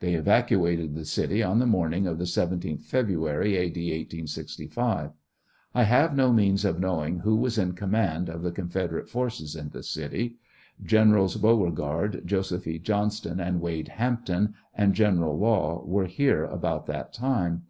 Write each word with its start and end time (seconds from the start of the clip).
They 0.00 0.12
evacuated 0.12 0.94
the 0.94 1.06
city 1.06 1.42
on 1.42 1.58
the 1.58 1.64
morning 1.64 2.06
of 2.06 2.18
the 2.18 2.24
17th 2.26 2.82
February, 2.84 3.56
A. 3.56 3.70
D. 3.70 3.88
1865. 3.96 5.12
I 5.74 5.82
have 5.84 6.14
no 6.14 6.34
means 6.34 6.66
of 6.66 6.78
knowing 6.78 7.20
who 7.20 7.34
was 7.34 7.56
in 7.56 7.72
command 7.72 8.28
of 8.28 8.42
the 8.42 8.52
Con 8.52 8.68
federate 8.68 9.08
forces 9.08 9.56
in 9.56 9.70
the 9.70 9.82
city. 9.82 10.36
Generals 10.84 11.36
Beauregard, 11.36 12.24
Joseph 12.26 12.66
E. 12.66 12.78
Johnston, 12.78 13.40
and 13.40 13.62
Wade 13.62 13.88
Hampton, 13.88 14.52
and 14.74 14.92
General 14.92 15.38
Law 15.38 15.82
were 15.86 16.04
here 16.04 16.44
about 16.44 16.84
that 16.84 17.14
time. 17.14 17.62